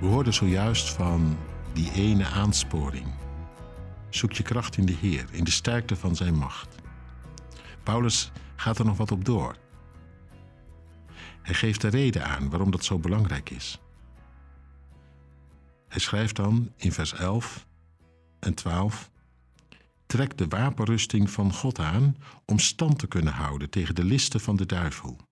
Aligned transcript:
We 0.00 0.06
hoorden 0.06 0.34
zojuist 0.34 0.88
van 0.88 1.36
die 1.72 1.92
ene 1.92 2.26
aansporing. 2.26 3.06
Zoek 4.08 4.32
je 4.32 4.42
kracht 4.42 4.76
in 4.76 4.86
de 4.86 4.92
Heer, 4.92 5.24
in 5.30 5.44
de 5.44 5.50
sterkte 5.50 5.96
van 5.96 6.16
zijn 6.16 6.34
macht. 6.34 6.74
Paulus 7.82 8.32
gaat 8.56 8.78
er 8.78 8.84
nog 8.84 8.96
wat 8.96 9.10
op 9.10 9.24
door. 9.24 9.56
Hij 11.42 11.54
geeft 11.54 11.80
de 11.80 11.88
reden 11.88 12.26
aan 12.26 12.50
waarom 12.50 12.70
dat 12.70 12.84
zo 12.84 12.98
belangrijk 12.98 13.50
is. 13.50 13.80
Hij 15.88 16.00
schrijft 16.00 16.36
dan 16.36 16.72
in 16.76 16.92
vers 16.92 17.12
11 17.12 17.66
en 18.38 18.54
12: 18.54 19.10
Trek 20.06 20.38
de 20.38 20.48
wapenrusting 20.48 21.30
van 21.30 21.52
God 21.52 21.78
aan 21.78 22.16
om 22.44 22.58
stand 22.58 22.98
te 22.98 23.06
kunnen 23.06 23.32
houden 23.32 23.70
tegen 23.70 23.94
de 23.94 24.04
listen 24.04 24.40
van 24.40 24.56
de 24.56 24.66
duivel. 24.66 25.27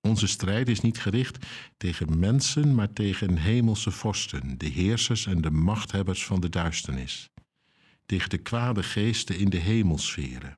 Onze 0.00 0.26
strijd 0.26 0.68
is 0.68 0.80
niet 0.80 1.00
gericht 1.00 1.46
tegen 1.76 2.18
mensen, 2.18 2.74
maar 2.74 2.92
tegen 2.92 3.36
hemelse 3.36 3.90
vorsten, 3.90 4.58
de 4.58 4.66
heersers 4.66 5.26
en 5.26 5.40
de 5.40 5.50
machthebbers 5.50 6.24
van 6.24 6.40
de 6.40 6.48
duisternis, 6.48 7.30
tegen 8.06 8.30
de 8.30 8.38
kwade 8.38 8.82
geesten 8.82 9.38
in 9.38 9.50
de 9.50 9.58
hemelsferen. 9.58 10.56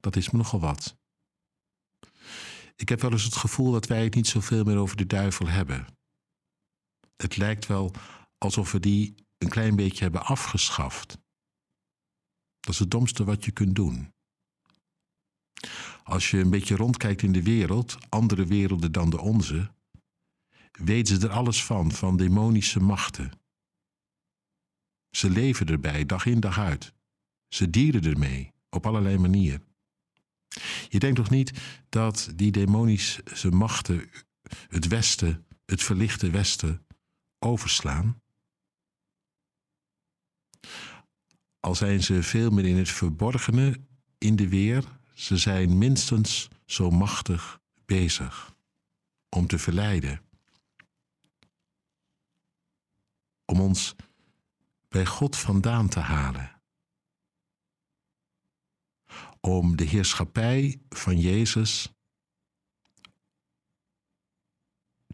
Dat 0.00 0.16
is 0.16 0.30
me 0.30 0.38
nogal 0.38 0.60
wat. 0.60 0.96
Ik 2.76 2.88
heb 2.88 3.00
wel 3.00 3.12
eens 3.12 3.24
het 3.24 3.36
gevoel 3.36 3.72
dat 3.72 3.86
wij 3.86 4.04
het 4.04 4.14
niet 4.14 4.26
zoveel 4.26 4.64
meer 4.64 4.76
over 4.76 4.96
de 4.96 5.06
duivel 5.06 5.48
hebben. 5.48 5.86
Het 7.16 7.36
lijkt 7.36 7.66
wel 7.66 7.94
alsof 8.38 8.72
we 8.72 8.80
die 8.80 9.14
een 9.38 9.48
klein 9.48 9.76
beetje 9.76 10.02
hebben 10.02 10.24
afgeschaft. 10.24 11.18
Dat 12.60 12.74
is 12.74 12.78
het 12.78 12.90
domste 12.90 13.24
wat 13.24 13.44
je 13.44 13.50
kunt 13.50 13.74
doen. 13.74 14.14
Als 16.06 16.30
je 16.30 16.38
een 16.38 16.50
beetje 16.50 16.76
rondkijkt 16.76 17.22
in 17.22 17.32
de 17.32 17.42
wereld, 17.42 17.98
andere 18.08 18.46
werelden 18.46 18.92
dan 18.92 19.10
de 19.10 19.20
onze, 19.20 19.70
weten 20.72 21.20
ze 21.20 21.26
er 21.26 21.32
alles 21.32 21.64
van, 21.64 21.92
van 21.92 22.16
demonische 22.16 22.80
machten. 22.80 23.32
Ze 25.10 25.30
leven 25.30 25.66
erbij, 25.66 26.06
dag 26.06 26.26
in 26.26 26.40
dag 26.40 26.58
uit. 26.58 26.92
Ze 27.48 27.70
dieren 27.70 28.04
ermee, 28.04 28.52
op 28.70 28.86
allerlei 28.86 29.18
manieren. 29.18 29.64
Je 30.88 30.98
denkt 30.98 31.16
toch 31.16 31.30
niet 31.30 31.52
dat 31.88 32.32
die 32.34 32.52
demonische 32.52 33.50
machten 33.50 34.10
het 34.68 34.86
Westen, 34.86 35.46
het 35.64 35.82
verlichte 35.82 36.30
Westen, 36.30 36.86
overslaan? 37.38 38.22
Al 41.60 41.74
zijn 41.74 42.02
ze 42.02 42.22
veel 42.22 42.50
meer 42.50 42.66
in 42.66 42.76
het 42.76 42.90
verborgene, 42.90 43.80
in 44.18 44.36
de 44.36 44.48
weer, 44.48 44.84
ze 45.16 45.36
zijn 45.36 45.78
minstens 45.78 46.48
zo 46.64 46.90
machtig 46.90 47.60
bezig 47.84 48.54
om 49.28 49.46
te 49.46 49.58
verleiden. 49.58 50.22
Om 53.44 53.60
ons 53.60 53.94
bij 54.88 55.06
God 55.06 55.36
vandaan 55.36 55.88
te 55.88 56.00
halen. 56.00 56.60
Om 59.40 59.76
de 59.76 59.84
heerschappij 59.84 60.80
van 60.88 61.20
Jezus 61.20 61.92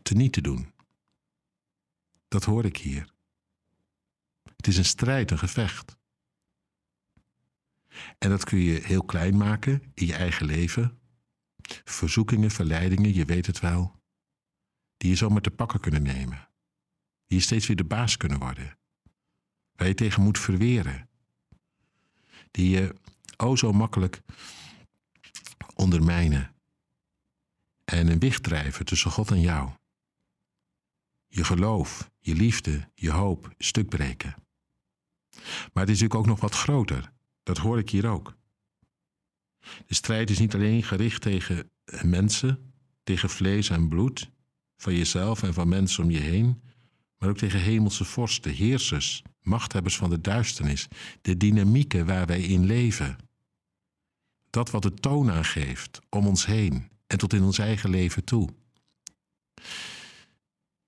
te 0.03 0.15
niet 0.15 0.33
te 0.33 0.41
doen. 0.41 0.73
Dat 2.29 2.45
hoor 2.45 2.65
ik 2.65 2.77
hier. 2.77 3.13
Het 4.57 4.67
is 4.67 4.77
een 4.77 4.85
strijd, 4.85 5.31
een 5.31 5.39
gevecht. 5.39 5.97
En 8.19 8.29
dat 8.29 8.45
kun 8.45 8.59
je 8.59 8.81
heel 8.81 9.05
klein 9.05 9.37
maken 9.37 9.83
in 9.95 10.07
je 10.07 10.15
eigen 10.15 10.47
leven. 10.47 10.99
Verzoekingen, 11.85 12.51
verleidingen, 12.51 13.15
je 13.15 13.25
weet 13.25 13.47
het 13.47 13.61
wel. 13.61 14.01
Die 14.97 15.11
je 15.11 15.17
zomaar 15.17 15.41
te 15.41 15.51
pakken 15.51 15.81
kunnen 15.81 16.03
nemen. 16.03 16.49
Die 17.27 17.39
je 17.39 17.45
steeds 17.45 17.67
weer 17.67 17.77
de 17.77 17.85
baas 17.85 18.17
kunnen 18.17 18.39
worden. 18.39 18.79
Waar 19.73 19.89
je 19.89 19.95
tegen 19.95 20.23
moet 20.23 20.39
verweren. 20.39 21.09
Die 22.51 22.71
je 22.71 22.95
o 23.37 23.57
zo 23.57 23.73
makkelijk 23.73 24.21
ondermijnen. 25.75 26.55
En 27.85 28.09
een 28.09 28.19
wicht 28.19 28.43
drijven 28.43 28.85
tussen 28.85 29.11
God 29.11 29.31
en 29.31 29.41
jou. 29.41 29.71
Je 31.29 31.45
geloof, 31.45 32.11
je 32.19 32.35
liefde, 32.35 32.91
je 32.95 33.11
hoop 33.11 33.55
stuk 33.59 33.89
breken. 33.89 34.35
Maar 35.73 35.83
het 35.83 35.89
is 35.89 36.01
natuurlijk 36.01 36.15
ook 36.15 36.27
nog 36.27 36.41
wat 36.41 36.55
groter. 36.55 37.12
Dat 37.43 37.59
hoor 37.59 37.79
ik 37.79 37.91
hier 37.91 38.09
ook. 38.09 38.37
De 39.87 39.95
strijd 39.95 40.31
is 40.31 40.39
niet 40.39 40.55
alleen 40.55 40.83
gericht 40.83 41.23
tegen 41.23 41.71
mensen, 42.03 42.73
tegen 43.03 43.31
vlees 43.31 43.71
en 43.71 43.89
bloed, 43.89 44.31
van 44.77 44.95
jezelf 44.95 45.43
en 45.43 45.55
van 45.55 45.69
mensen 45.69 46.05
om 46.05 46.11
je 46.11 46.19
heen, 46.19 46.63
maar 47.19 47.29
ook 47.29 47.37
tegen 47.37 47.61
hemelse 47.61 48.05
vorsten, 48.05 48.53
heersers, 48.53 49.23
machthebbers 49.41 49.97
van 49.97 50.11
de 50.11 50.21
duisternis, 50.21 50.89
de 51.21 51.37
dynamieken 51.37 52.07
waar 52.07 52.27
wij 52.27 52.43
in 52.43 52.65
leven. 52.65 53.17
Dat 54.51 54.71
wat 54.71 54.83
de 54.83 54.95
toon 54.95 55.31
aangeeft 55.31 56.01
om 56.09 56.27
ons 56.27 56.47
heen 56.47 56.89
en 57.07 57.19
tot 57.19 57.33
in 57.33 57.43
ons 57.43 57.59
eigen 57.59 57.91
leven 57.91 58.25
toe. 58.25 58.49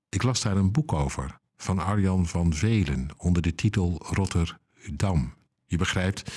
Ik 0.08 0.22
las 0.22 0.42
daar 0.42 0.56
een 0.56 0.72
boek 0.72 0.92
over 0.92 1.38
van 1.56 1.78
Arjan 1.78 2.26
van 2.26 2.54
Velen 2.54 3.08
onder 3.16 3.42
de 3.42 3.54
titel 3.54 4.06
Rotterdam. 4.06 5.34
Je 5.74 5.80
begrijpt, 5.80 6.32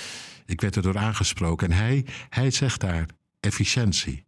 ik 0.46 0.60
werd 0.60 0.76
erdoor 0.76 0.98
aangesproken 0.98 1.70
en 1.70 1.76
hij, 1.76 2.06
hij 2.28 2.50
zegt 2.50 2.80
daar 2.80 3.06
efficiëntie. 3.40 4.24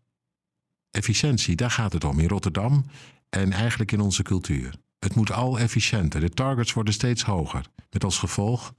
Efficiëntie, 0.91 1.57
daar 1.57 1.71
gaat 1.71 1.93
het 1.93 2.05
om 2.05 2.19
in 2.19 2.29
Rotterdam 2.29 2.85
en 3.29 3.53
eigenlijk 3.53 3.93
in 3.93 4.01
onze 4.01 4.23
cultuur. 4.23 4.75
Het 4.99 5.15
moet 5.15 5.33
al 5.33 5.59
efficiënter. 5.59 6.21
De 6.21 6.29
targets 6.29 6.73
worden 6.73 6.95
steeds 6.95 7.23
hoger. 7.23 7.67
Met 7.91 8.05
als 8.05 8.19
gevolg, 8.19 8.75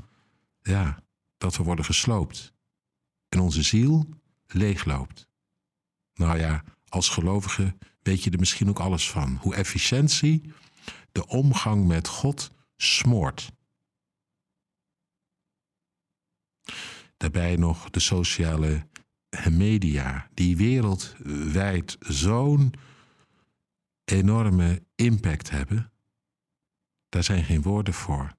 ja, 0.62 1.04
dat 1.38 1.58
we 1.58 1.64
worden 1.64 1.86
gesloopt. 1.86 2.54
En 3.30 3.40
onze 3.40 3.64
ziel 3.64 4.10
leegloopt. 4.48 5.28
Nou 6.14 6.40
ja, 6.40 6.64
als 6.88 7.10
gelovige 7.10 7.76
weet 8.02 8.24
je 8.24 8.32
er 8.32 8.40
misschien 8.40 8.70
ook 8.70 8.80
alles 8.80 9.10
van. 9.10 9.38
Hoe 9.42 9.56
efficiëntie 9.56 10.54
de 11.12 11.28
omgang 11.28 11.88
met 11.88 12.08
God 12.08 12.52
smoort. 12.78 13.52
Daarbij 17.22 17.56
nog 17.56 17.90
de 17.90 18.00
sociale 18.00 18.88
media, 19.50 20.30
die 20.34 20.58
wereldwijd 20.58 21.98
zo'n 22.00 22.74
enorme 24.06 24.84
impact 24.96 25.50
hebben. 25.50 25.92
Daar 27.10 27.24
zijn 27.24 27.44
geen 27.44 27.62
woorden 27.62 27.94
voor. 27.94 28.34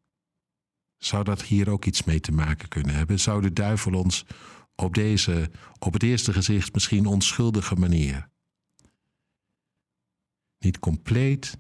Zou 0.99 1.25
dat 1.25 1.43
hier 1.43 1.71
ook 1.71 1.85
iets 1.85 2.05
mee 2.05 2.21
te 2.21 2.33
maken 2.33 2.69
kunnen 2.69 2.95
hebben? 2.95 3.21
Zou 3.21 3.43
de 3.43 3.53
duivel 3.53 3.95
ons 3.95 4.27
op 4.75 4.95
deze, 4.95 5.51
op 5.79 5.93
het 5.93 6.03
eerste 6.03 6.33
gezicht 6.33 6.75
misschien 6.75 7.07
onschuldige 7.07 7.75
manier 7.75 8.29
niet 10.59 10.79
compleet 10.79 11.59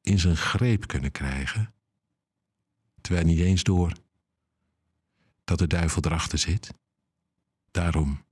in 0.00 0.18
zijn 0.18 0.36
greep 0.36 0.86
kunnen 0.86 1.12
krijgen, 1.12 1.74
terwijl 3.00 3.26
niet 3.26 3.40
eens 3.40 3.62
door 3.62 3.92
dat 5.44 5.58
de 5.58 5.66
duivel 5.66 6.02
erachter 6.04 6.38
zit. 6.38 6.74
Daarom, 7.70 8.24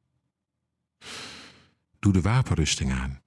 doe 1.98 2.12
de 2.12 2.20
wapenrusting 2.20 2.92
aan. 2.92 3.22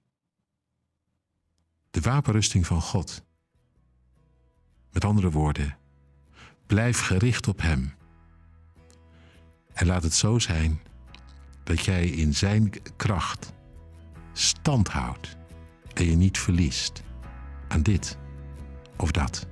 De 1.90 2.00
wapenrusting 2.00 2.66
van 2.66 2.80
God. 2.80 3.22
Met 4.90 5.04
andere 5.04 5.30
woorden, 5.30 5.78
blijf 6.66 7.00
gericht 7.00 7.48
op 7.48 7.60
Hem. 7.60 7.94
En 9.72 9.86
laat 9.86 10.02
het 10.02 10.14
zo 10.14 10.38
zijn 10.38 10.80
dat 11.64 11.84
jij 11.84 12.08
in 12.08 12.34
Zijn 12.34 12.70
kracht 12.96 13.52
stand 14.32 14.88
houdt 14.88 15.36
en 15.94 16.04
je 16.04 16.16
niet 16.16 16.38
verliest 16.38 17.02
aan 17.68 17.82
dit 17.82 18.18
of 18.96 19.10
dat. 19.10 19.46